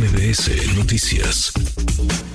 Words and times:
MBS 0.00 0.48
Noticias. 0.76 1.52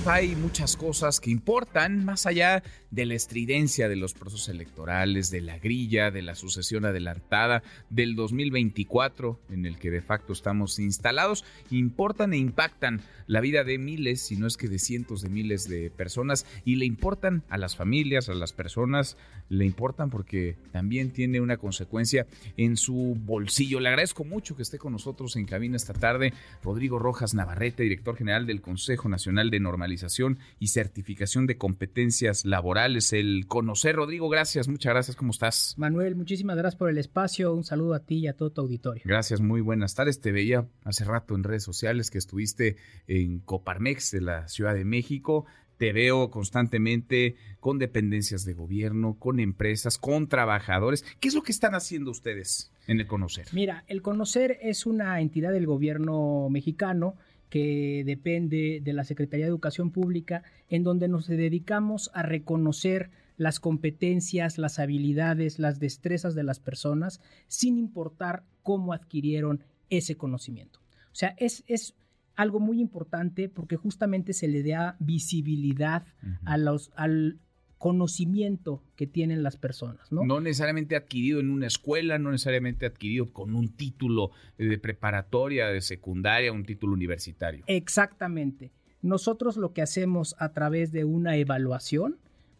Hay 0.08 0.36
muchas 0.36 0.76
cosas 0.76 1.18
que 1.18 1.32
importan 1.32 2.04
más 2.04 2.26
allá 2.26 2.62
de 2.92 3.06
la 3.06 3.14
estridencia 3.14 3.88
de 3.88 3.96
los 3.96 4.14
procesos 4.14 4.48
electorales, 4.48 5.32
de 5.32 5.40
la 5.40 5.58
grilla, 5.58 6.12
de 6.12 6.22
la 6.22 6.36
sucesión 6.36 6.84
adelantada 6.84 7.64
del 7.90 8.14
2024 8.14 9.40
en 9.50 9.66
el 9.66 9.78
que 9.78 9.90
de 9.90 10.02
facto 10.02 10.32
estamos 10.32 10.78
instalados, 10.78 11.44
importan 11.70 12.34
e 12.34 12.38
impactan 12.38 13.00
la 13.26 13.40
vida 13.40 13.64
de 13.64 13.78
miles, 13.78 14.22
si 14.22 14.36
no 14.36 14.46
es 14.46 14.56
que 14.56 14.68
de 14.68 14.78
cientos 14.78 15.22
de 15.22 15.28
miles 15.28 15.68
de 15.68 15.90
personas 15.90 16.46
y 16.64 16.76
le 16.76 16.84
importan 16.84 17.42
a 17.48 17.58
las 17.58 17.74
familias, 17.74 18.28
a 18.28 18.34
las 18.34 18.52
personas, 18.52 19.16
le 19.48 19.64
importan 19.64 20.10
porque 20.10 20.56
también 20.70 21.10
tiene 21.10 21.40
una 21.40 21.56
consecuencia 21.56 22.28
en 22.56 22.76
su 22.76 23.16
bolsillo. 23.18 23.80
Le 23.80 23.88
agradezco 23.88 24.22
mucho 24.22 24.54
que 24.54 24.62
esté 24.62 24.78
con 24.78 24.92
nosotros 24.92 25.34
en 25.34 25.46
cabina 25.46 25.76
esta 25.76 25.94
tarde 25.94 26.32
Rodrigo 26.62 27.00
Rojas 27.00 27.34
Navarrete, 27.34 27.82
director 27.82 28.16
general 28.16 28.46
del 28.46 28.60
Consejo 28.60 29.08
Nacional 29.08 29.50
de 29.50 29.58
Normalización 29.58 29.95
y 30.58 30.68
Certificación 30.68 31.46
de 31.46 31.56
Competencias 31.56 32.44
Laborales. 32.44 33.12
El 33.12 33.46
conocer, 33.46 33.96
Rodrigo, 33.96 34.28
gracias, 34.28 34.68
muchas 34.68 34.92
gracias, 34.92 35.16
¿cómo 35.16 35.30
estás? 35.30 35.74
Manuel, 35.76 36.16
muchísimas 36.16 36.56
gracias 36.56 36.78
por 36.78 36.90
el 36.90 36.98
espacio, 36.98 37.54
un 37.54 37.64
saludo 37.64 37.94
a 37.94 38.00
ti 38.00 38.18
y 38.18 38.28
a 38.28 38.34
todo 38.34 38.50
tu 38.50 38.60
auditorio. 38.60 39.02
Gracias, 39.04 39.40
muy 39.40 39.60
buenas 39.60 39.94
tardes. 39.94 40.20
Te 40.20 40.32
veía 40.32 40.66
hace 40.84 41.04
rato 41.04 41.34
en 41.34 41.44
redes 41.44 41.62
sociales 41.62 42.10
que 42.10 42.18
estuviste 42.18 42.76
en 43.06 43.40
Coparmex 43.40 44.10
de 44.10 44.20
la 44.20 44.48
Ciudad 44.48 44.74
de 44.74 44.84
México 44.84 45.46
te 45.76 45.92
veo 45.92 46.30
constantemente 46.30 47.36
con 47.60 47.78
dependencias 47.78 48.44
de 48.44 48.54
gobierno, 48.54 49.18
con 49.18 49.40
empresas, 49.40 49.98
con 49.98 50.28
trabajadores. 50.28 51.04
¿Qué 51.20 51.28
es 51.28 51.34
lo 51.34 51.42
que 51.42 51.52
están 51.52 51.74
haciendo 51.74 52.10
ustedes 52.10 52.70
en 52.86 53.00
el 53.00 53.06
Conocer? 53.06 53.46
Mira, 53.52 53.84
el 53.86 54.02
Conocer 54.02 54.58
es 54.62 54.86
una 54.86 55.20
entidad 55.20 55.52
del 55.52 55.66
gobierno 55.66 56.48
mexicano 56.50 57.16
que 57.48 58.02
depende 58.04 58.80
de 58.82 58.92
la 58.92 59.04
Secretaría 59.04 59.46
de 59.46 59.50
Educación 59.50 59.90
Pública, 59.90 60.42
en 60.68 60.82
donde 60.82 61.08
nos 61.08 61.26
dedicamos 61.26 62.10
a 62.14 62.22
reconocer 62.22 63.10
las 63.36 63.60
competencias, 63.60 64.58
las 64.58 64.78
habilidades, 64.78 65.58
las 65.58 65.78
destrezas 65.78 66.34
de 66.34 66.42
las 66.42 66.58
personas, 66.58 67.20
sin 67.48 67.78
importar 67.78 68.44
cómo 68.62 68.92
adquirieron 68.92 69.62
ese 69.90 70.16
conocimiento. 70.16 70.80
O 71.12 71.14
sea, 71.18 71.34
es, 71.38 71.64
es 71.66 71.94
algo 72.34 72.60
muy 72.60 72.80
importante 72.80 73.48
porque 73.48 73.76
justamente 73.76 74.32
se 74.32 74.48
le 74.48 74.62
da 74.62 74.96
visibilidad 74.98 76.04
a 76.44 76.56
los, 76.58 76.90
al 76.96 77.38
conocimiento 77.78 78.82
que 78.96 79.06
tienen 79.06 79.42
las 79.42 79.56
personas. 79.56 80.10
¿no? 80.10 80.24
no 80.24 80.40
necesariamente 80.40 80.96
adquirido 80.96 81.40
en 81.40 81.50
una 81.50 81.66
escuela, 81.66 82.18
no 82.18 82.30
necesariamente 82.30 82.86
adquirido 82.86 83.32
con 83.32 83.54
un 83.54 83.68
título 83.68 84.30
de 84.58 84.78
preparatoria, 84.78 85.66
de 85.68 85.80
secundaria, 85.80 86.52
un 86.52 86.64
título 86.64 86.94
universitario. 86.94 87.64
Exactamente. 87.66 88.72
Nosotros 89.02 89.56
lo 89.56 89.72
que 89.72 89.82
hacemos 89.82 90.34
a 90.38 90.52
través 90.52 90.90
de 90.90 91.04
una 91.04 91.36
evaluación, 91.36 92.18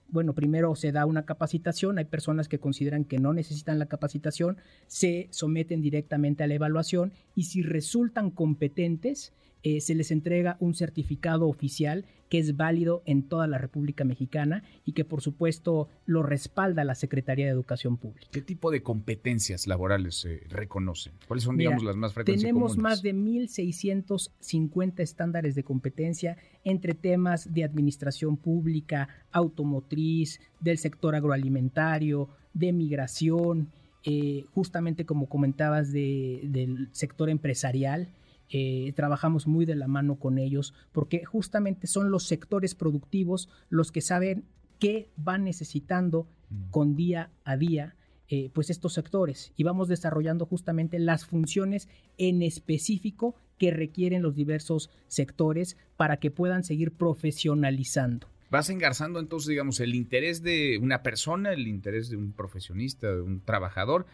bueno, 0.08 0.34
primero 0.34 0.74
se 0.76 0.92
da 0.92 1.06
una 1.06 1.24
capacitación, 1.24 1.98
hay 1.98 2.04
personas 2.04 2.48
que 2.48 2.60
consideran 2.60 3.04
que 3.04 3.18
no 3.18 3.32
necesitan 3.32 3.78
la 3.78 3.86
capacitación, 3.86 4.58
se 4.86 5.28
someten 5.30 5.80
directamente 5.80 6.44
a 6.44 6.46
la 6.46 6.54
evaluación 6.54 7.12
y 7.34 7.44
si 7.44 7.62
resultan 7.62 8.30
competentes, 8.30 9.32
eh, 9.68 9.80
se 9.80 9.96
les 9.96 10.12
entrega 10.12 10.56
un 10.60 10.74
certificado 10.74 11.48
oficial 11.48 12.04
que 12.28 12.38
es 12.38 12.56
válido 12.56 13.02
en 13.04 13.24
toda 13.24 13.48
la 13.48 13.58
República 13.58 14.04
Mexicana 14.04 14.62
y 14.84 14.92
que 14.92 15.04
por 15.04 15.22
supuesto 15.22 15.88
lo 16.04 16.22
respalda 16.22 16.84
la 16.84 16.94
Secretaría 16.94 17.46
de 17.46 17.50
Educación 17.50 17.96
Pública. 17.96 18.28
¿Qué 18.30 18.42
tipo 18.42 18.70
de 18.70 18.84
competencias 18.84 19.66
laborales 19.66 20.20
se 20.20 20.44
reconocen? 20.48 21.14
¿Cuáles 21.26 21.42
son, 21.42 21.56
digamos, 21.56 21.82
las 21.82 21.96
más 21.96 22.12
frecuentes? 22.12 22.44
Tenemos 22.44 22.78
más 22.78 23.02
de 23.02 23.12
1.650 23.12 25.00
estándares 25.00 25.56
de 25.56 25.64
competencia 25.64 26.36
entre 26.62 26.94
temas 26.94 27.52
de 27.52 27.64
administración 27.64 28.36
pública, 28.36 29.08
automotriz, 29.32 30.40
del 30.60 30.78
sector 30.78 31.16
agroalimentario, 31.16 32.28
de 32.54 32.72
migración, 32.72 33.72
eh, 34.04 34.44
justamente 34.54 35.04
como 35.06 35.28
comentabas 35.28 35.90
del 35.90 36.88
sector 36.92 37.30
empresarial. 37.30 38.10
Eh, 38.48 38.92
trabajamos 38.94 39.46
muy 39.46 39.64
de 39.66 39.74
la 39.74 39.88
mano 39.88 40.16
con 40.16 40.38
ellos 40.38 40.72
porque 40.92 41.24
justamente 41.24 41.88
son 41.88 42.12
los 42.12 42.24
sectores 42.28 42.76
productivos 42.76 43.48
los 43.70 43.90
que 43.90 44.00
saben 44.00 44.44
qué 44.78 45.10
van 45.16 45.42
necesitando 45.42 46.28
mm. 46.50 46.70
con 46.70 46.94
día 46.94 47.30
a 47.44 47.56
día 47.56 47.96
eh, 48.28 48.50
pues 48.52 48.70
estos 48.70 48.92
sectores 48.92 49.52
y 49.56 49.62
vamos 49.62 49.86
desarrollando 49.86 50.46
justamente 50.46 50.98
las 50.98 51.26
funciones 51.26 51.88
en 52.18 52.42
específico 52.42 53.36
que 53.56 53.70
requieren 53.70 54.22
los 54.22 54.34
diversos 54.34 54.90
sectores 55.06 55.76
para 55.96 56.16
que 56.16 56.32
puedan 56.32 56.64
seguir 56.64 56.92
profesionalizando. 56.92 58.28
Vas 58.50 58.70
engarzando 58.70 59.18
entonces, 59.20 59.48
digamos, 59.48 59.80
el 59.80 59.94
interés 59.94 60.42
de 60.42 60.78
una 60.80 61.02
persona, 61.02 61.52
el 61.52 61.66
interés 61.66 62.10
de 62.10 62.16
un 62.16 62.32
profesionista, 62.32 63.14
de 63.14 63.20
un 63.20 63.40
trabajador, 63.40 64.06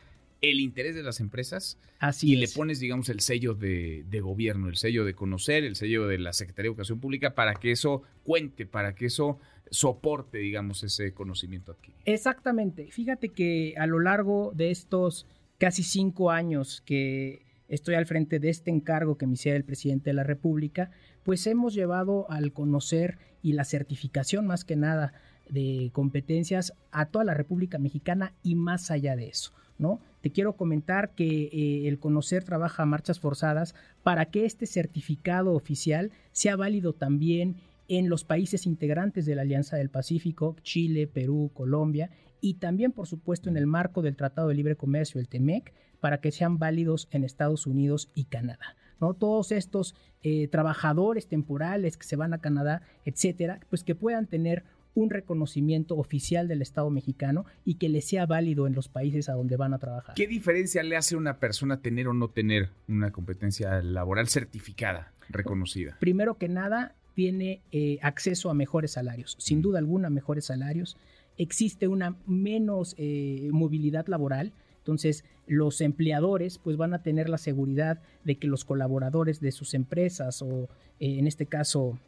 el 0.42 0.58
interés 0.58 0.94
de 0.94 1.02
las 1.02 1.20
empresas 1.20 1.78
Así 2.00 2.32
y 2.32 2.36
le 2.36 2.48
pones, 2.48 2.80
digamos, 2.80 3.08
el 3.08 3.20
sello 3.20 3.54
de, 3.54 4.04
gobierno, 4.20 4.68
el 4.68 4.76
sello 4.76 5.04
de 5.04 5.14
conocer, 5.14 5.64
el 5.64 5.76
sello 5.76 6.08
de 6.08 6.18
la 6.18 6.32
Secretaría 6.32 6.68
de 6.68 6.72
Educación 6.72 7.00
Pública 7.00 7.34
para 7.34 7.54
que 7.54 7.70
eso 7.70 8.02
cuente, 8.24 8.66
para 8.66 8.94
que 8.94 9.06
eso 9.06 9.38
soporte, 9.70 10.38
digamos, 10.38 10.82
ese 10.82 11.14
conocimiento 11.14 11.72
adquirido. 11.72 12.02
Exactamente. 12.04 12.90
Fíjate 12.90 13.30
que 13.30 13.74
a 13.78 13.86
lo 13.86 14.00
largo 14.00 14.52
de 14.54 14.70
estos 14.70 15.26
casi 15.58 15.84
cinco 15.84 16.32
años 16.32 16.82
que 16.84 17.46
estoy 17.68 17.94
al 17.94 18.06
frente 18.06 18.40
de 18.40 18.50
este 18.50 18.70
encargo 18.70 19.16
que 19.16 19.26
me 19.26 19.34
hiciera 19.34 19.56
el 19.56 19.64
presidente 19.64 20.10
de 20.10 20.14
la 20.14 20.24
República, 20.24 20.90
pues 21.22 21.46
hemos 21.46 21.72
llevado 21.72 22.28
al 22.30 22.52
conocer 22.52 23.18
y 23.42 23.52
la 23.52 23.64
certificación 23.64 24.46
más 24.46 24.64
que 24.64 24.74
nada 24.74 25.14
de 25.48 25.90
competencias 25.92 26.74
a 26.90 27.06
toda 27.06 27.24
la 27.24 27.34
República 27.34 27.78
Mexicana 27.78 28.34
y 28.42 28.56
más 28.56 28.90
allá 28.90 29.14
de 29.14 29.28
eso. 29.28 29.52
¿no? 29.78 30.00
Te 30.22 30.30
quiero 30.30 30.56
comentar 30.56 31.14
que 31.14 31.50
eh, 31.52 31.88
el 31.88 31.98
Conocer 31.98 32.44
trabaja 32.44 32.84
a 32.84 32.86
marchas 32.86 33.20
forzadas 33.20 33.74
para 34.02 34.26
que 34.26 34.46
este 34.46 34.66
certificado 34.66 35.52
oficial 35.52 36.12
sea 36.30 36.56
válido 36.56 36.92
también 36.94 37.56
en 37.88 38.08
los 38.08 38.24
países 38.24 38.64
integrantes 38.66 39.26
de 39.26 39.34
la 39.34 39.42
Alianza 39.42 39.76
del 39.76 39.90
Pacífico, 39.90 40.56
Chile, 40.62 41.06
Perú, 41.06 41.50
Colombia, 41.52 42.10
y 42.40 42.54
también, 42.54 42.92
por 42.92 43.06
supuesto, 43.06 43.50
en 43.50 43.56
el 43.56 43.66
marco 43.66 44.00
del 44.00 44.16
Tratado 44.16 44.48
de 44.48 44.54
Libre 44.54 44.76
Comercio, 44.76 45.20
el 45.20 45.28
TEMEC, 45.28 45.72
para 46.00 46.20
que 46.20 46.32
sean 46.32 46.58
válidos 46.58 47.08
en 47.10 47.24
Estados 47.24 47.66
Unidos 47.66 48.10
y 48.14 48.24
Canadá. 48.24 48.76
¿no? 49.00 49.14
Todos 49.14 49.52
estos 49.52 49.94
eh, 50.22 50.48
trabajadores 50.48 51.26
temporales 51.26 51.96
que 51.96 52.06
se 52.06 52.16
van 52.16 52.32
a 52.32 52.38
Canadá, 52.38 52.82
etcétera, 53.04 53.60
pues 53.68 53.84
que 53.84 53.94
puedan 53.94 54.26
tener 54.26 54.64
un 54.94 55.10
reconocimiento 55.10 55.96
oficial 55.96 56.48
del 56.48 56.62
Estado 56.62 56.90
mexicano 56.90 57.44
y 57.64 57.74
que 57.74 57.88
le 57.88 58.00
sea 58.00 58.26
válido 58.26 58.66
en 58.66 58.74
los 58.74 58.88
países 58.88 59.28
a 59.28 59.34
donde 59.34 59.56
van 59.56 59.74
a 59.74 59.78
trabajar. 59.78 60.14
¿Qué 60.14 60.26
diferencia 60.26 60.82
le 60.82 60.96
hace 60.96 61.14
a 61.14 61.18
una 61.18 61.38
persona 61.38 61.80
tener 61.80 62.08
o 62.08 62.12
no 62.12 62.28
tener 62.28 62.70
una 62.88 63.10
competencia 63.10 63.80
laboral 63.82 64.28
certificada, 64.28 65.12
reconocida? 65.28 65.96
Primero 66.00 66.36
que 66.36 66.48
nada, 66.48 66.94
tiene 67.14 67.60
eh, 67.72 67.98
acceso 68.02 68.50
a 68.50 68.54
mejores 68.54 68.92
salarios, 68.92 69.36
sin 69.38 69.62
duda 69.62 69.78
alguna 69.78 70.10
mejores 70.10 70.46
salarios. 70.46 70.96
Existe 71.36 71.88
una 71.88 72.16
menos 72.26 72.94
eh, 72.98 73.48
movilidad 73.52 74.06
laboral, 74.06 74.52
entonces, 74.82 75.24
los 75.46 75.80
empleadores 75.80 76.58
pues 76.58 76.76
van 76.76 76.92
a 76.92 77.04
tener 77.04 77.28
la 77.28 77.38
seguridad 77.38 78.00
de 78.24 78.36
que 78.36 78.48
los 78.48 78.64
colaboradores 78.64 79.40
de 79.40 79.52
sus 79.52 79.74
empresas 79.74 80.42
o 80.42 80.68
eh, 80.98 81.18
en 81.18 81.28
este 81.28 81.46
caso 81.46 82.00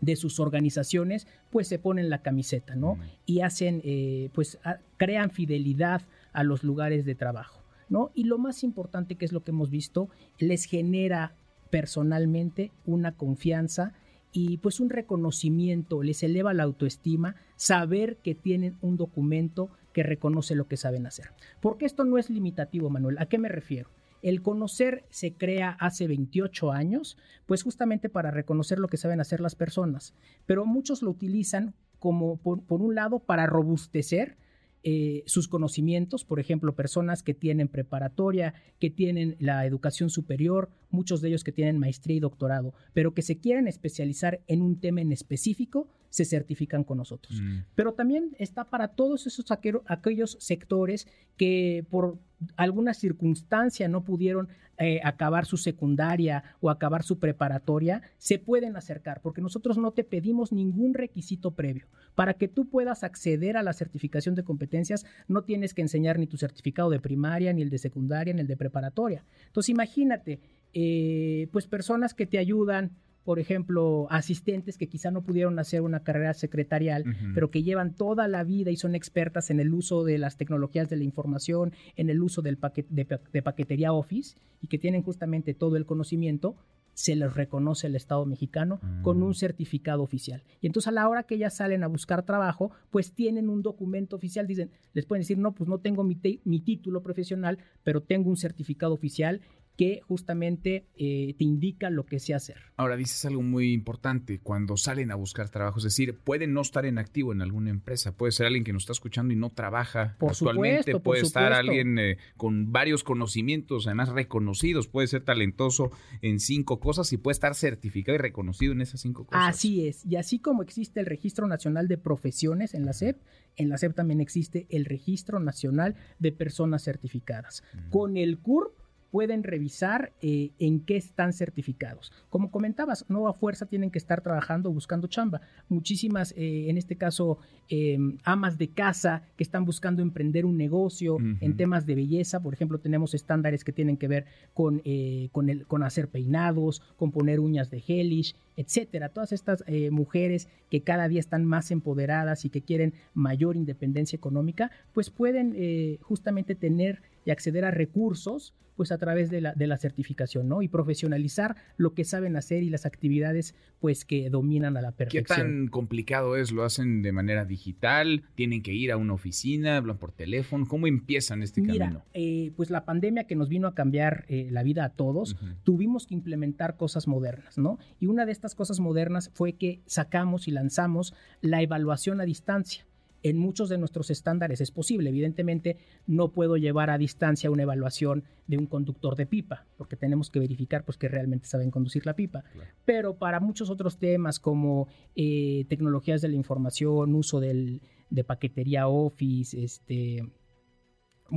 de 0.00 0.16
sus 0.16 0.40
organizaciones, 0.40 1.26
pues 1.50 1.68
se 1.68 1.78
ponen 1.78 2.10
la 2.10 2.22
camiseta, 2.22 2.74
¿no? 2.74 2.98
Y 3.26 3.40
hacen, 3.40 3.80
eh, 3.84 4.30
pues 4.32 4.58
crean 4.96 5.30
fidelidad 5.30 6.02
a 6.32 6.44
los 6.44 6.64
lugares 6.64 7.04
de 7.04 7.14
trabajo, 7.14 7.62
¿no? 7.88 8.10
Y 8.14 8.24
lo 8.24 8.38
más 8.38 8.64
importante 8.64 9.16
que 9.16 9.24
es 9.24 9.32
lo 9.32 9.42
que 9.42 9.50
hemos 9.50 9.70
visto, 9.70 10.08
les 10.38 10.64
genera 10.64 11.34
personalmente 11.70 12.72
una 12.84 13.12
confianza 13.12 13.92
y 14.32 14.58
pues 14.58 14.80
un 14.80 14.90
reconocimiento, 14.90 16.02
les 16.02 16.22
eleva 16.22 16.54
la 16.54 16.62
autoestima, 16.62 17.36
saber 17.56 18.16
que 18.16 18.34
tienen 18.34 18.76
un 18.80 18.96
documento 18.96 19.70
que 19.92 20.02
reconoce 20.02 20.54
lo 20.54 20.68
que 20.68 20.76
saben 20.76 21.06
hacer. 21.06 21.30
Porque 21.60 21.84
esto 21.84 22.04
no 22.04 22.16
es 22.16 22.30
limitativo, 22.30 22.90
Manuel. 22.90 23.18
¿A 23.18 23.26
qué 23.26 23.38
me 23.38 23.48
refiero? 23.48 23.90
El 24.22 24.42
conocer 24.42 25.04
se 25.10 25.34
crea 25.34 25.76
hace 25.80 26.06
28 26.06 26.72
años, 26.72 27.16
pues 27.46 27.62
justamente 27.62 28.08
para 28.08 28.30
reconocer 28.30 28.78
lo 28.78 28.88
que 28.88 28.96
saben 28.96 29.20
hacer 29.20 29.40
las 29.40 29.54
personas, 29.54 30.14
pero 30.46 30.66
muchos 30.66 31.02
lo 31.02 31.10
utilizan 31.10 31.74
como, 31.98 32.36
por, 32.38 32.60
un 32.68 32.94
lado, 32.94 33.20
para 33.20 33.46
robustecer 33.46 34.36
eh, 34.82 35.22
sus 35.26 35.46
conocimientos, 35.46 36.24
por 36.24 36.40
ejemplo, 36.40 36.74
personas 36.74 37.22
que 37.22 37.34
tienen 37.34 37.68
preparatoria, 37.68 38.54
que 38.78 38.88
tienen 38.88 39.36
la 39.38 39.66
educación 39.66 40.08
superior, 40.08 40.70
muchos 40.90 41.20
de 41.20 41.28
ellos 41.28 41.44
que 41.44 41.52
tienen 41.52 41.78
maestría 41.78 42.16
y 42.16 42.20
doctorado, 42.20 42.72
pero 42.94 43.12
que 43.12 43.22
se 43.22 43.38
quieren 43.38 43.68
especializar 43.68 44.40
en 44.46 44.62
un 44.62 44.80
tema 44.80 45.02
en 45.02 45.12
específico, 45.12 45.88
se 46.08 46.24
certifican 46.24 46.82
con 46.82 46.98
nosotros. 46.98 47.40
Mm. 47.40 47.58
Pero 47.74 47.92
también 47.92 48.34
está 48.38 48.64
para 48.64 48.88
todos 48.88 49.26
esos 49.26 49.44
aquellos 49.86 50.36
sectores 50.40 51.06
que 51.36 51.84
por 51.90 52.18
alguna 52.56 52.94
circunstancia 52.94 53.88
no 53.88 54.02
pudieron 54.02 54.48
eh, 54.82 54.98
acabar 55.04 55.44
su 55.44 55.58
secundaria 55.58 56.42
o 56.60 56.70
acabar 56.70 57.02
su 57.02 57.18
preparatoria, 57.18 58.00
se 58.16 58.38
pueden 58.38 58.76
acercar, 58.76 59.20
porque 59.20 59.42
nosotros 59.42 59.76
no 59.76 59.90
te 59.90 60.04
pedimos 60.04 60.52
ningún 60.52 60.94
requisito 60.94 61.50
previo. 61.50 61.86
Para 62.20 62.34
que 62.34 62.48
tú 62.48 62.68
puedas 62.68 63.02
acceder 63.02 63.56
a 63.56 63.62
la 63.62 63.72
certificación 63.72 64.34
de 64.34 64.44
competencias, 64.44 65.06
no 65.26 65.42
tienes 65.42 65.72
que 65.72 65.80
enseñar 65.80 66.18
ni 66.18 66.26
tu 66.26 66.36
certificado 66.36 66.90
de 66.90 67.00
primaria, 67.00 67.50
ni 67.54 67.62
el 67.62 67.70
de 67.70 67.78
secundaria, 67.78 68.34
ni 68.34 68.42
el 68.42 68.46
de 68.46 68.58
preparatoria. 68.58 69.24
Entonces, 69.46 69.70
imagínate, 69.70 70.38
eh, 70.74 71.48
pues 71.50 71.66
personas 71.66 72.12
que 72.12 72.26
te 72.26 72.36
ayudan 72.36 72.90
por 73.24 73.38
ejemplo, 73.38 74.06
asistentes 74.10 74.76
que 74.76 74.88
quizá 74.88 75.10
no 75.10 75.22
pudieron 75.22 75.58
hacer 75.58 75.80
una 75.82 76.02
carrera 76.02 76.34
secretarial, 76.34 77.04
pero 77.34 77.50
que 77.50 77.62
llevan 77.62 77.94
toda 77.94 78.28
la 78.28 78.44
vida 78.44 78.70
y 78.70 78.76
son 78.76 78.94
expertas 78.94 79.50
en 79.50 79.60
el 79.60 79.72
uso 79.72 80.04
de 80.04 80.18
las 80.18 80.36
tecnologías 80.36 80.88
de 80.88 80.96
la 80.96 81.04
información, 81.04 81.72
en 81.96 82.10
el 82.10 82.22
uso 82.22 82.42
del 82.42 82.58
de, 82.88 83.42
paquetería 83.42 83.92
Office 83.92 84.36
y 84.60 84.68
que 84.68 84.78
tienen 84.78 85.02
justamente 85.02 85.54
todo 85.54 85.76
el 85.76 85.86
conocimiento, 85.86 86.56
se 87.00 87.16
les 87.16 87.32
reconoce 87.32 87.86
el 87.86 87.96
Estado 87.96 88.26
mexicano 88.26 88.78
con 89.00 89.22
un 89.22 89.30
mm. 89.30 89.34
certificado 89.34 90.02
oficial. 90.02 90.42
Y 90.60 90.66
entonces 90.66 90.88
a 90.88 90.92
la 90.92 91.08
hora 91.08 91.22
que 91.22 91.36
ellas 91.36 91.56
salen 91.56 91.82
a 91.82 91.86
buscar 91.86 92.26
trabajo, 92.26 92.72
pues 92.90 93.14
tienen 93.14 93.48
un 93.48 93.62
documento 93.62 94.16
oficial, 94.16 94.46
dicen, 94.46 94.70
les 94.92 95.06
pueden 95.06 95.22
decir, 95.22 95.38
no, 95.38 95.54
pues 95.54 95.66
no 95.66 95.78
tengo 95.78 96.04
mi, 96.04 96.20
mi 96.44 96.60
título 96.60 97.02
profesional, 97.02 97.56
pero 97.84 98.02
tengo 98.02 98.28
un 98.28 98.36
certificado 98.36 98.92
oficial 98.92 99.40
que 99.80 100.02
justamente 100.06 100.84
eh, 100.94 101.34
te 101.38 101.44
indica 101.44 101.88
lo 101.88 102.04
que 102.04 102.18
se 102.20 102.34
hacer. 102.34 102.58
Ahora 102.76 102.98
dices 102.98 103.24
algo 103.24 103.40
muy 103.40 103.72
importante, 103.72 104.38
cuando 104.38 104.76
salen 104.76 105.10
a 105.10 105.14
buscar 105.14 105.48
trabajo, 105.48 105.78
es 105.78 105.84
decir, 105.84 106.18
pueden 106.18 106.52
no 106.52 106.60
estar 106.60 106.84
en 106.84 106.98
activo 106.98 107.32
en 107.32 107.40
alguna 107.40 107.70
empresa, 107.70 108.14
puede 108.14 108.32
ser 108.32 108.44
alguien 108.44 108.62
que 108.62 108.74
nos 108.74 108.82
está 108.82 108.92
escuchando 108.92 109.32
y 109.32 109.38
no 109.38 109.48
trabaja 109.48 110.16
por 110.18 110.32
actualmente, 110.32 110.92
supuesto, 110.92 111.02
puede 111.02 111.22
estar 111.22 111.54
alguien 111.54 111.98
eh, 111.98 112.18
con 112.36 112.72
varios 112.72 113.04
conocimientos, 113.04 113.86
además 113.86 114.10
reconocidos, 114.10 114.86
puede 114.86 115.06
ser 115.06 115.24
talentoso 115.24 115.90
en 116.20 116.40
cinco 116.40 116.78
cosas 116.78 117.10
y 117.14 117.16
puede 117.16 117.32
estar 117.32 117.54
certificado 117.54 118.16
y 118.16 118.18
reconocido 118.18 118.74
en 118.74 118.82
esas 118.82 119.00
cinco 119.00 119.24
cosas. 119.24 119.48
Así 119.48 119.88
es, 119.88 120.04
y 120.04 120.16
así 120.16 120.40
como 120.40 120.62
existe 120.62 121.00
el 121.00 121.06
Registro 121.06 121.46
Nacional 121.46 121.88
de 121.88 121.96
Profesiones 121.96 122.74
en 122.74 122.84
la 122.84 122.92
SEP, 122.92 123.16
en 123.56 123.70
la 123.70 123.78
SEP 123.78 123.94
también 123.94 124.20
existe 124.20 124.66
el 124.68 124.84
Registro 124.84 125.40
Nacional 125.40 125.96
de 126.18 126.32
Personas 126.32 126.84
Certificadas. 126.84 127.62
Con 127.88 128.18
el 128.18 128.40
CURP 128.40 128.79
pueden 129.10 129.42
revisar 129.42 130.12
eh, 130.22 130.50
en 130.58 130.80
qué 130.80 130.96
están 130.96 131.32
certificados. 131.32 132.12
Como 132.28 132.50
comentabas, 132.50 133.04
Nueva 133.08 133.32
Fuerza 133.32 133.66
tienen 133.66 133.90
que 133.90 133.98
estar 133.98 134.20
trabajando 134.20 134.70
buscando 134.72 135.08
chamba. 135.08 135.40
Muchísimas, 135.68 136.32
eh, 136.36 136.70
en 136.70 136.78
este 136.78 136.96
caso, 136.96 137.38
em, 137.68 138.18
amas 138.24 138.58
de 138.58 138.68
casa 138.68 139.22
que 139.36 139.42
están 139.42 139.64
buscando 139.64 140.02
emprender 140.02 140.46
un 140.46 140.56
negocio 140.56 141.18
en 141.40 141.56
temas 141.56 141.86
de 141.86 141.94
belleza. 141.94 142.40
Por 142.40 142.54
ejemplo, 142.54 142.78
tenemos 142.78 143.14
estándares 143.14 143.64
que 143.64 143.72
tienen 143.72 143.96
que 143.96 144.08
ver 144.08 144.26
con, 144.54 144.82
eh, 144.84 145.28
con, 145.32 145.48
el, 145.48 145.66
con 145.66 145.82
hacer 145.82 146.08
peinados, 146.08 146.80
con 146.96 147.10
poner 147.10 147.40
uñas 147.40 147.70
de 147.70 147.80
gelish, 147.80 148.34
etcétera. 148.60 149.08
Todas 149.10 149.32
estas 149.32 149.64
mujeres 149.90 150.48
que 150.70 150.82
cada 150.82 151.08
día 151.08 151.20
están 151.20 151.44
más 151.44 151.70
empoderadas 151.70 152.44
y 152.44 152.50
que 152.50 152.62
quieren 152.62 152.94
mayor 153.14 153.56
independencia 153.56 154.16
económica, 154.16 154.70
pues 154.92 155.10
pueden 155.10 155.98
justamente 156.00 156.54
tener 156.54 157.02
y 157.24 157.30
acceder 157.30 157.64
a 157.64 157.70
recursos 157.70 158.54
pues 158.80 158.92
a 158.92 158.96
través 158.96 159.28
de 159.28 159.42
la, 159.42 159.52
de 159.52 159.66
la 159.66 159.76
certificación, 159.76 160.48
¿no? 160.48 160.62
Y 160.62 160.68
profesionalizar 160.68 161.54
lo 161.76 161.92
que 161.92 162.02
saben 162.02 162.34
hacer 162.36 162.62
y 162.62 162.70
las 162.70 162.86
actividades 162.86 163.54
pues 163.78 164.06
que 164.06 164.30
dominan 164.30 164.74
a 164.78 164.80
la 164.80 164.92
perfección. 164.92 165.24
¿Qué 165.24 165.42
tan 165.42 165.68
complicado 165.68 166.34
es? 166.34 166.50
¿Lo 166.50 166.64
hacen 166.64 167.02
de 167.02 167.12
manera 167.12 167.44
digital? 167.44 168.24
¿Tienen 168.36 168.62
que 168.62 168.72
ir 168.72 168.90
a 168.90 168.96
una 168.96 169.12
oficina? 169.12 169.76
¿Hablan 169.76 169.98
por 169.98 170.12
teléfono? 170.12 170.66
¿Cómo 170.66 170.86
empiezan 170.86 171.42
este 171.42 171.62
camino? 171.62 172.04
Eh, 172.14 172.52
pues 172.56 172.70
la 172.70 172.86
pandemia 172.86 173.24
que 173.24 173.36
nos 173.36 173.50
vino 173.50 173.68
a 173.68 173.74
cambiar 173.74 174.24
eh, 174.28 174.48
la 174.50 174.62
vida 174.62 174.86
a 174.86 174.88
todos, 174.88 175.36
tuvimos 175.62 176.06
que 176.06 176.14
implementar 176.14 176.78
cosas 176.78 177.06
modernas, 177.06 177.58
¿no? 177.58 177.78
Y 177.98 178.06
una 178.06 178.24
de 178.24 178.32
estas 178.32 178.49
cosas 178.54 178.80
modernas 178.80 179.30
fue 179.34 179.54
que 179.54 179.80
sacamos 179.86 180.48
y 180.48 180.50
lanzamos 180.50 181.14
la 181.40 181.62
evaluación 181.62 182.20
a 182.20 182.24
distancia 182.24 182.86
en 183.22 183.38
muchos 183.38 183.68
de 183.68 183.78
nuestros 183.78 184.10
estándares 184.10 184.60
es 184.60 184.70
posible. 184.70 185.10
Evidentemente, 185.10 185.76
no 186.06 186.32
puedo 186.32 186.56
llevar 186.56 186.90
a 186.90 186.98
distancia 186.98 187.50
una 187.50 187.62
evaluación 187.62 188.24
de 188.46 188.58
un 188.58 188.66
conductor 188.66 189.16
de 189.16 189.26
pipa, 189.26 189.66
porque 189.76 189.96
tenemos 189.96 190.30
que 190.30 190.40
verificar 190.40 190.84
pues, 190.84 190.96
que 190.96 191.08
realmente 191.08 191.46
saben 191.46 191.70
conducir 191.70 192.06
la 192.06 192.14
pipa. 192.14 192.44
Pero 192.84 193.16
para 193.16 193.40
muchos 193.40 193.70
otros 193.70 193.98
temas 193.98 194.40
como 194.40 194.88
eh, 195.14 195.64
tecnologías 195.68 196.22
de 196.22 196.28
la 196.28 196.36
información, 196.36 197.14
uso 197.14 197.40
de 197.40 198.24
paquetería 198.26 198.88
Office, 198.88 199.62
este, 199.62 200.26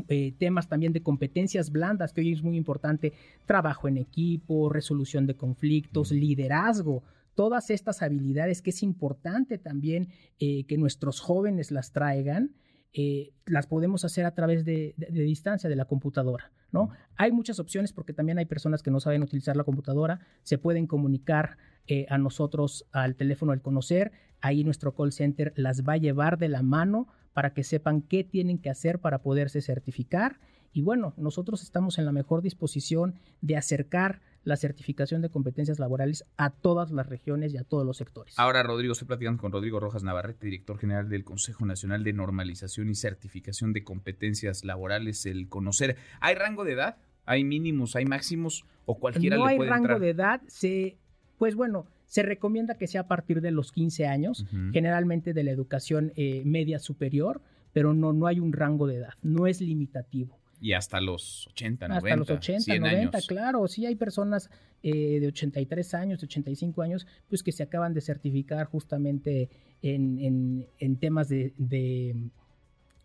eh, 0.07 0.33
temas 0.37 0.67
también 0.69 0.93
de 0.93 1.03
competencias 1.03 1.71
blandas, 1.71 2.13
que 2.13 2.21
hoy 2.21 2.33
es 2.33 2.43
muy 2.43 2.57
importante, 2.57 3.13
trabajo 3.45 3.87
en 3.87 3.97
equipo, 3.97 4.69
resolución 4.69 5.27
de 5.27 5.35
conflictos, 5.35 6.11
liderazgo 6.11 7.03
todas 7.35 7.69
estas 7.69 8.01
habilidades 8.01 8.61
que 8.61 8.69
es 8.69 8.83
importante 8.83 9.57
también 9.57 10.09
eh, 10.39 10.65
que 10.65 10.77
nuestros 10.77 11.19
jóvenes 11.19 11.71
las 11.71 11.91
traigan, 11.91 12.51
eh, 12.93 13.31
las 13.45 13.67
podemos 13.67 14.05
hacer 14.05 14.25
a 14.25 14.35
través 14.35 14.65
de, 14.65 14.93
distancia 15.09 15.69
de 15.69 15.75
la 15.75 15.85
computadora, 15.85 16.51
¿no? 16.71 16.89
Hay 17.15 17.31
muchas 17.31 17.59
opciones 17.59 17.91
porque 17.91 18.13
también 18.13 18.37
hay 18.37 18.45
personas 18.45 18.83
que 18.83 18.91
no 18.91 18.99
saben 18.99 19.23
utilizar 19.23 19.57
la 19.57 19.63
computadora, 19.63 20.19
se 20.43 20.57
pueden 20.57 20.85
comunicar 20.85 21.57
eh, 21.87 22.05
a 22.09 22.17
nosotros 22.17 22.85
al 22.91 23.15
teléfono 23.15 23.51
del 23.51 23.61
conocer, 23.61 24.11
ahí 24.41 24.63
nuestro 24.63 24.93
call 24.93 25.11
center 25.11 25.53
las 25.55 25.83
va 25.83 25.93
a 25.93 25.97
llevar 25.97 26.37
de 26.37 26.49
la 26.49 26.63
mano 26.63 27.07
para 27.33 27.53
que 27.53 27.63
sepan 27.63 28.01
qué 28.01 28.23
tienen 28.23 28.59
que 28.59 28.69
hacer 28.69 28.99
para 28.99 29.19
poderse 29.19 29.61
certificar 29.61 30.39
y 30.73 30.81
bueno, 30.81 31.13
nosotros 31.17 31.61
estamos 31.61 31.99
en 31.99 32.05
la 32.05 32.11
mejor 32.11 32.41
disposición 32.41 33.19
de 33.41 33.57
acercar 33.57 34.21
la 34.43 34.57
certificación 34.57 35.21
de 35.21 35.29
competencias 35.29 35.79
laborales 35.79 36.25
a 36.35 36.49
todas 36.49 36.91
las 36.91 37.07
regiones 37.07 37.53
y 37.53 37.57
a 37.57 37.63
todos 37.63 37.85
los 37.85 37.97
sectores. 37.97 38.37
Ahora, 38.37 38.63
Rodrigo, 38.63 38.91
estoy 38.91 39.07
platicando 39.07 39.39
con 39.39 39.51
Rodrigo 39.51 39.79
Rojas 39.79 40.03
Navarrete, 40.03 40.47
director 40.47 40.79
general 40.79 41.07
del 41.07 41.23
Consejo 41.23 41.65
Nacional 41.65 42.03
de 42.03 42.11
Normalización 42.11 42.89
y 42.89 42.95
Certificación 42.95 43.71
de 43.71 43.83
Competencias 43.83 44.65
Laborales, 44.65 45.25
el 45.27 45.47
conocer. 45.47 45.95
¿Hay 46.19 46.35
rango 46.35 46.65
de 46.65 46.73
edad? 46.73 46.97
¿Hay 47.25 47.43
mínimos? 47.43 47.95
¿Hay 47.95 48.05
máximos? 48.05 48.65
¿O 48.85 48.99
cualquiera 48.99 49.37
no 49.37 49.47
le 49.47 49.55
puede 49.55 49.69
No 49.69 49.75
hay 49.75 49.81
rango 49.81 49.99
de 49.99 50.09
edad. 50.09 50.41
Se, 50.47 50.97
pues 51.37 51.55
bueno, 51.55 51.87
se 52.05 52.23
recomienda 52.23 52.75
que 52.75 52.87
sea 52.87 53.01
a 53.01 53.07
partir 53.07 53.41
de 53.41 53.51
los 53.51 53.71
15 53.71 54.05
años, 54.07 54.45
generalmente 54.71 55.33
de 55.33 55.43
la 55.43 55.51
educación 55.51 56.13
eh, 56.15 56.43
media 56.45 56.79
superior, 56.79 57.41
pero 57.73 57.93
no, 57.93 58.13
no 58.13 58.27
hay 58.27 58.39
un 58.39 58.53
rango 58.53 58.87
de 58.87 58.97
edad, 58.97 59.13
no 59.23 59.47
es 59.47 59.61
limitativo. 59.61 60.37
Y 60.61 60.73
hasta 60.73 61.01
los 61.01 61.47
80, 61.47 61.89
90. 61.89 62.07
Hasta 62.07 62.15
los 62.15 62.29
80, 62.29 62.79
90, 62.79 63.19
claro. 63.27 63.67
Sí 63.67 63.85
hay 63.85 63.95
personas 63.95 64.49
eh, 64.81 65.19
de 65.19 65.27
83 65.27 65.93
años, 65.93 66.21
de 66.21 66.25
85 66.25 66.81
años, 66.81 67.05
pues 67.27 67.43
que 67.43 67.51
se 67.51 67.63
acaban 67.63 67.93
de 67.93 67.99
certificar 67.99 68.67
justamente 68.67 69.49
en, 69.81 70.65
en, 70.79 70.95
temas 70.97 71.27
de, 71.27 71.53
de, 71.57 72.15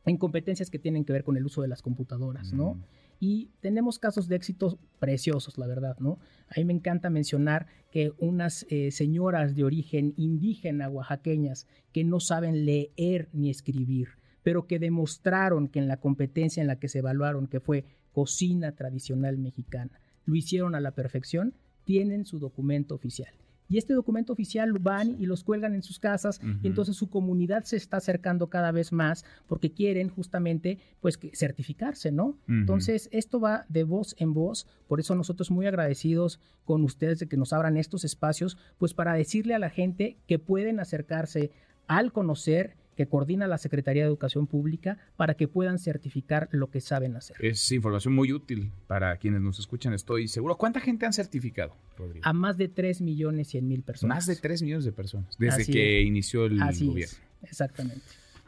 en 0.06 0.16
competencias 0.18 0.70
que 0.70 0.78
tienen 0.78 1.04
que 1.04 1.12
ver 1.12 1.24
con 1.24 1.36
el 1.36 1.44
uso 1.44 1.62
de 1.62 1.68
las 1.68 1.82
computadoras, 1.82 2.52
¿no? 2.52 2.80
Y 3.20 3.50
tenemos 3.60 3.98
casos 3.98 4.28
de 4.28 4.36
éxitos 4.36 4.78
preciosos, 4.98 5.58
la 5.58 5.66
verdad, 5.66 5.96
¿no? 5.98 6.18
A 6.48 6.58
mí 6.58 6.64
me 6.64 6.72
encanta 6.72 7.10
mencionar 7.10 7.66
que 7.90 8.12
unas 8.18 8.64
eh, 8.70 8.90
señoras 8.90 9.56
de 9.56 9.64
origen 9.64 10.14
indígena 10.16 10.88
oaxaqueñas 10.88 11.66
que 11.92 12.04
no 12.04 12.20
saben 12.20 12.64
leer 12.64 13.28
ni 13.32 13.50
escribir, 13.50 14.10
pero 14.42 14.66
que 14.66 14.78
demostraron 14.78 15.68
que 15.68 15.80
en 15.80 15.88
la 15.88 15.98
competencia 15.98 16.60
en 16.60 16.68
la 16.68 16.78
que 16.78 16.88
se 16.88 17.00
evaluaron, 17.00 17.48
que 17.48 17.60
fue 17.60 17.84
cocina 18.12 18.72
tradicional 18.72 19.36
mexicana, 19.38 20.00
lo 20.24 20.36
hicieron 20.36 20.74
a 20.74 20.80
la 20.80 20.92
perfección, 20.92 21.54
tienen 21.84 22.24
su 22.24 22.38
documento 22.38 22.94
oficial. 22.94 23.32
Y 23.68 23.78
este 23.78 23.92
documento 23.92 24.32
oficial 24.32 24.72
van 24.72 25.16
y 25.20 25.26
los 25.26 25.44
cuelgan 25.44 25.74
en 25.74 25.82
sus 25.82 25.98
casas 25.98 26.40
y 26.62 26.66
entonces 26.66 26.96
su 26.96 27.10
comunidad 27.10 27.64
se 27.64 27.76
está 27.76 27.98
acercando 27.98 28.48
cada 28.48 28.72
vez 28.72 28.92
más 28.92 29.24
porque 29.46 29.72
quieren 29.72 30.08
justamente 30.08 30.78
pues 31.00 31.18
certificarse, 31.34 32.10
¿no? 32.10 32.38
Entonces 32.48 33.08
esto 33.12 33.40
va 33.40 33.66
de 33.68 33.84
voz 33.84 34.14
en 34.18 34.32
voz, 34.32 34.66
por 34.86 35.00
eso 35.00 35.14
nosotros 35.14 35.50
muy 35.50 35.66
agradecidos 35.66 36.40
con 36.64 36.82
ustedes 36.82 37.18
de 37.18 37.28
que 37.28 37.36
nos 37.36 37.52
abran 37.52 37.76
estos 37.76 38.04
espacios 38.04 38.56
pues 38.78 38.94
para 38.94 39.14
decirle 39.14 39.54
a 39.54 39.58
la 39.58 39.70
gente 39.70 40.16
que 40.26 40.38
pueden 40.38 40.80
acercarse 40.80 41.50
al 41.86 42.12
conocer 42.12 42.76
que 42.98 43.06
coordina 43.06 43.46
la 43.46 43.58
Secretaría 43.58 44.02
de 44.02 44.08
Educación 44.08 44.48
Pública 44.48 44.98
para 45.16 45.34
que 45.34 45.46
puedan 45.46 45.78
certificar 45.78 46.48
lo 46.50 46.68
que 46.68 46.80
saben 46.80 47.14
hacer. 47.14 47.36
Es 47.38 47.70
información 47.70 48.12
muy 48.12 48.32
útil 48.32 48.72
para 48.88 49.16
quienes 49.18 49.40
nos 49.40 49.60
escuchan, 49.60 49.94
estoy 49.94 50.26
seguro. 50.26 50.56
¿Cuánta 50.56 50.80
gente 50.80 51.06
han 51.06 51.12
certificado, 51.12 51.76
Rodrigo? 51.96 52.26
A 52.26 52.32
más 52.32 52.56
de 52.56 52.66
3 52.66 53.00
millones 53.02 53.46
100 53.50 53.68
mil 53.68 53.82
personas. 53.82 54.16
Más 54.16 54.26
de 54.26 54.34
3 54.34 54.62
millones 54.62 54.84
de 54.84 54.90
personas, 54.90 55.38
desde 55.38 55.64
que 55.64 56.02
inició 56.02 56.46
el 56.46 56.58
gobierno. 56.58 57.18
exactamente. 57.40 58.02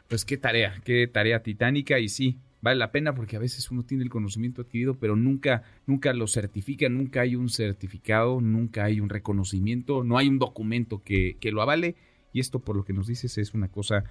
Pues 0.09 0.25
qué 0.25 0.35
tarea, 0.35 0.81
qué 0.83 1.07
tarea 1.07 1.41
titánica 1.41 1.97
y 1.99 2.09
sí, 2.09 2.37
vale 2.61 2.77
la 2.77 2.91
pena 2.91 3.15
porque 3.15 3.37
a 3.37 3.39
veces 3.39 3.71
uno 3.71 3.83
tiene 3.83 4.03
el 4.03 4.09
conocimiento 4.09 4.63
adquirido, 4.63 4.99
pero 4.99 5.15
nunca, 5.15 5.63
nunca 5.87 6.11
lo 6.11 6.27
certifica, 6.27 6.89
nunca 6.89 7.21
hay 7.21 7.37
un 7.37 7.47
certificado, 7.47 8.41
nunca 8.41 8.83
hay 8.83 8.99
un 8.99 9.07
reconocimiento, 9.07 10.03
no 10.03 10.17
hay 10.17 10.27
un 10.27 10.39
documento 10.39 11.01
que, 11.05 11.37
que 11.39 11.53
lo 11.53 11.61
avale. 11.61 11.95
Y 12.33 12.39
esto, 12.39 12.59
por 12.59 12.77
lo 12.77 12.85
que 12.85 12.93
nos 12.93 13.07
dices, 13.07 13.37
es 13.37 13.53
una 13.53 13.67
cosa 13.67 14.05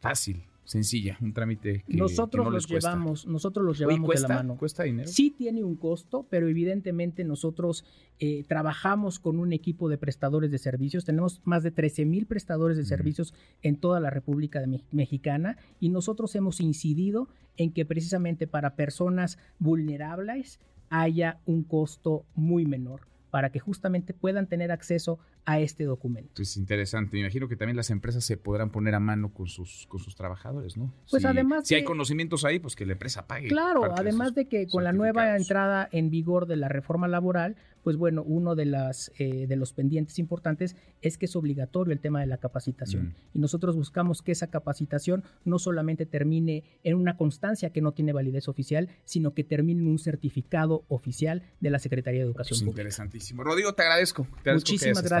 fácil. 0.00 0.44
sencilla, 0.64 1.16
un 1.22 1.32
trámite 1.32 1.82
que 1.88 1.96
nosotros 1.96 2.44
que 2.44 2.50
no 2.50 2.50
los 2.50 2.66
cuesta. 2.66 2.90
llevamos, 2.90 3.26
nosotros 3.26 3.64
los 3.64 3.78
Oye, 3.78 3.86
llevamos 3.86 4.06
¿cuesta? 4.06 4.28
de 4.28 4.34
la 4.34 4.38
mano. 4.40 4.58
¿Cuesta 4.58 4.82
dinero? 4.82 5.08
Sí 5.08 5.30
tiene 5.30 5.64
un 5.64 5.76
costo, 5.76 6.26
pero 6.28 6.46
evidentemente 6.46 7.24
nosotros 7.24 7.86
eh, 8.18 8.44
trabajamos 8.46 9.18
con 9.18 9.38
un 9.38 9.54
equipo 9.54 9.88
de 9.88 9.96
prestadores 9.96 10.50
de 10.50 10.58
servicios. 10.58 11.06
Tenemos 11.06 11.40
más 11.44 11.62
de 11.62 11.70
13 11.70 12.04
mil 12.04 12.26
prestadores 12.26 12.76
de 12.76 12.84
servicios 12.84 13.32
en 13.62 13.76
toda 13.76 13.98
la 13.98 14.10
República 14.10 14.60
de 14.60 14.82
Mexicana 14.90 15.56
y 15.80 15.88
nosotros 15.88 16.34
hemos 16.34 16.60
incidido 16.60 17.28
en 17.56 17.72
que 17.72 17.86
precisamente 17.86 18.46
para 18.46 18.76
personas 18.76 19.38
vulnerables 19.58 20.60
haya 20.90 21.40
un 21.46 21.64
costo 21.64 22.26
muy 22.34 22.66
menor 22.66 23.08
para 23.30 23.50
que 23.50 23.58
justamente 23.58 24.14
puedan 24.14 24.46
tener 24.46 24.72
acceso 24.72 25.18
a 25.50 25.60
este 25.60 25.84
documento. 25.84 26.42
Es 26.42 26.58
interesante. 26.58 27.14
Me 27.16 27.20
imagino 27.20 27.48
que 27.48 27.56
también 27.56 27.74
las 27.76 27.88
empresas 27.88 28.22
se 28.22 28.36
podrán 28.36 28.70
poner 28.70 28.94
a 28.94 29.00
mano 29.00 29.32
con 29.32 29.46
sus, 29.46 29.86
con 29.88 29.98
sus 29.98 30.14
trabajadores, 30.14 30.76
¿no? 30.76 30.92
Pues 31.10 31.22
Si- 31.22 31.26
además 31.26 31.66
Si 31.66 31.74
hay 31.74 31.84
conocimientos 31.84 32.44
ahí, 32.44 32.58
pues 32.58 32.76
que 32.76 32.84
la 32.84 32.92
empresa 32.92 33.26
pague. 33.26 33.48
Claro, 33.48 33.84
además 33.96 34.34
de 34.34 34.46
que 34.46 34.66
con 34.66 34.84
la 34.84 34.92
nueva 34.92 35.36
entrada 35.36 35.88
en 35.90 36.10
vigor 36.10 36.46
de 36.46 36.56
la 36.56 36.68
reforma 36.68 37.08
laboral, 37.08 37.56
pues 37.82 37.96
bueno, 37.96 38.22
uno 38.22 38.54
de, 38.56 38.66
las, 38.66 39.10
eh, 39.18 39.46
de 39.46 39.56
los 39.56 39.72
pendientes 39.72 40.18
importantes 40.18 40.76
es 41.00 41.16
que 41.16 41.24
es 41.24 41.34
obligatorio 41.36 41.94
el 41.94 42.00
tema 42.00 42.20
de 42.20 42.26
la 42.26 42.36
capacitación. 42.36 43.04
Mm. 43.06 43.14
Y 43.34 43.38
nosotros 43.38 43.76
buscamos 43.76 44.20
que 44.20 44.32
esa 44.32 44.48
capacitación 44.48 45.24
no 45.46 45.58
solamente 45.58 46.04
termine 46.04 46.64
en 46.82 46.96
una 46.96 47.16
constancia 47.16 47.70
que 47.70 47.80
no 47.80 47.92
tiene 47.92 48.12
validez 48.12 48.48
oficial, 48.48 48.90
sino 49.04 49.32
que 49.32 49.44
termine 49.44 49.80
en 49.80 49.86
un 49.88 49.98
certificado 49.98 50.84
oficial 50.88 51.42
de 51.60 51.70
la 51.70 51.78
Secretaría 51.78 52.20
de 52.20 52.26
Educación 52.26 52.56
Pues 52.58 52.60
Pública. 52.62 52.82
interesantísimo. 52.82 53.42
Rodrigo, 53.44 53.72
te 53.72 53.82
agradezco. 53.82 54.24
Te 54.42 54.50
agradezco 54.50 54.72
Muchísimas 54.72 54.98
estado 54.98 55.20